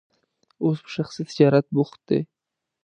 اوس 0.63 0.77
په 0.83 0.89
شخصي 0.95 1.21
تجارت 1.29 1.65
بوخت 1.75 1.99
دی. 2.09 2.19